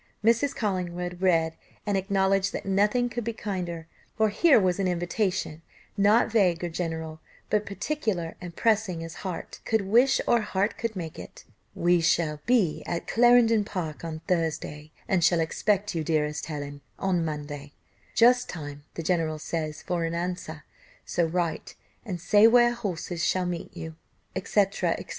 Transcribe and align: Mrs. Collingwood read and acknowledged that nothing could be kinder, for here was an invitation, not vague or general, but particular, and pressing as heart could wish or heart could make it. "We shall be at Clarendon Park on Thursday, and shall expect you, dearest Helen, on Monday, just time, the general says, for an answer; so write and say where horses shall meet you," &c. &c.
Mrs. 0.23 0.55
Collingwood 0.55 1.21
read 1.21 1.55
and 1.85 1.95
acknowledged 1.95 2.53
that 2.53 2.65
nothing 2.65 3.07
could 3.07 3.23
be 3.23 3.33
kinder, 3.33 3.85
for 4.17 4.29
here 4.29 4.59
was 4.59 4.79
an 4.79 4.87
invitation, 4.87 5.61
not 5.95 6.31
vague 6.31 6.63
or 6.63 6.69
general, 6.69 7.19
but 7.51 7.67
particular, 7.67 8.33
and 8.41 8.55
pressing 8.55 9.03
as 9.03 9.13
heart 9.21 9.59
could 9.63 9.81
wish 9.81 10.19
or 10.25 10.41
heart 10.41 10.75
could 10.79 10.95
make 10.95 11.19
it. 11.19 11.43
"We 11.75 12.01
shall 12.01 12.39
be 12.47 12.81
at 12.87 13.05
Clarendon 13.05 13.63
Park 13.63 14.03
on 14.03 14.21
Thursday, 14.27 14.91
and 15.07 15.23
shall 15.23 15.39
expect 15.39 15.93
you, 15.93 16.03
dearest 16.03 16.47
Helen, 16.47 16.81
on 16.97 17.23
Monday, 17.23 17.73
just 18.15 18.49
time, 18.49 18.83
the 18.95 19.03
general 19.03 19.37
says, 19.37 19.83
for 19.83 20.03
an 20.05 20.15
answer; 20.15 20.63
so 21.05 21.25
write 21.27 21.75
and 22.03 22.19
say 22.19 22.47
where 22.47 22.71
horses 22.73 23.23
shall 23.23 23.45
meet 23.45 23.77
you," 23.77 23.93
&c. 24.35 24.65
&c. 24.71 25.05